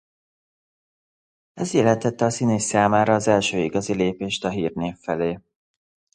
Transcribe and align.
Ez 1.53 1.73
jelentette 1.73 2.25
a 2.25 2.29
színész 2.29 2.63
számára 2.65 3.13
az 3.13 3.27
első 3.27 3.59
igazi 3.59 3.93
lépést 3.93 4.43
a 4.45 4.49
hírnév 4.49 4.95
felé. 4.95 5.37